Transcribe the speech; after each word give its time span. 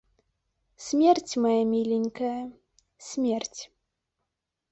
Смерць, 0.85 1.27
мая 1.43 1.59
міленькая, 1.73 2.39
смерць. 3.09 3.59